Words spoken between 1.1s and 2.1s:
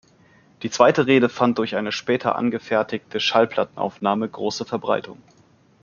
fand durch eine